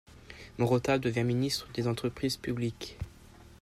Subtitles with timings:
[0.57, 2.97] Morauta devient ministre des entreprises publiques.